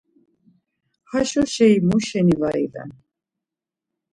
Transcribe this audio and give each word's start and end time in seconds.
Haşo 1.09 1.43
şei 1.53 1.75
muşeni 1.87 2.35
var 2.41 2.55
iven! 2.65 2.89